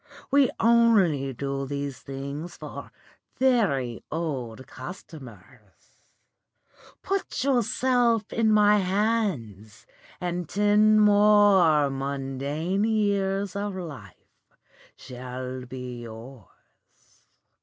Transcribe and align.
We 0.31 0.49
only 0.59 1.31
do 1.31 1.67
these 1.67 1.99
things 1.99 2.57
for 2.57 2.91
very 3.37 4.03
old 4.11 4.65
customers. 4.65 5.99
Put 7.03 7.43
yourself 7.43 8.33
in 8.33 8.51
my 8.51 8.79
hands 8.79 9.85
and 10.19 10.49
ten 10.49 10.99
more 10.99 11.91
mundane 11.91 12.83
years 12.83 13.55
of 13.55 13.75
life 13.75 14.57
shall 14.97 15.67
be 15.67 16.01
yours. 16.01 17.27